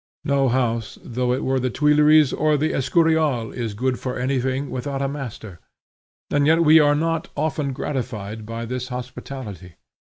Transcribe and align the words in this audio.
No 0.25 0.49
house, 0.49 0.97
though 1.03 1.31
it 1.31 1.43
were 1.43 1.59
the 1.59 1.69
Tuileries 1.69 2.33
or 2.33 2.57
the 2.57 2.73
Escurial, 2.73 3.51
is 3.51 3.75
good 3.75 3.99
for 3.99 4.17
anything 4.17 4.71
without 4.71 4.99
a 4.99 5.07
master. 5.07 5.59
And 6.31 6.47
yet 6.47 6.63
we 6.63 6.79
are 6.79 6.95
not 6.95 7.29
often 7.37 7.71
gratified 7.71 8.43
by 8.43 8.65
this 8.65 8.87
hospitality. 8.87 9.75